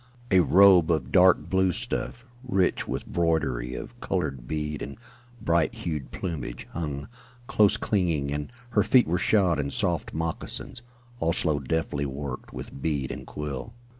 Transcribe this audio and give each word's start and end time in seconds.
A 0.31 0.39
robe 0.39 0.89
of 0.89 1.11
dark 1.11 1.47
blue 1.47 1.71
stuff, 1.71 2.25
rich 2.43 2.87
with 2.87 3.05
broidery 3.05 3.75
of 3.75 3.99
colored 3.99 4.47
bead 4.47 4.81
and 4.81 4.97
bright 5.39 5.75
hued 5.75 6.09
plumage, 6.09 6.65
hung, 6.71 7.07
close 7.45 7.77
clinging, 7.77 8.33
and 8.33 8.51
her 8.71 8.81
feet 8.81 9.07
were 9.07 9.19
shod 9.19 9.59
in 9.59 9.69
soft 9.69 10.11
moccasins, 10.11 10.81
also 11.19 11.59
deftly 11.59 12.07
worked 12.07 12.51
with 12.51 12.81
bead 12.81 13.11
and 13.11 13.27
quill. 13.27 13.75